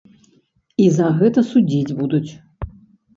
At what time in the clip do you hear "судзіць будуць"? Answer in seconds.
1.49-2.25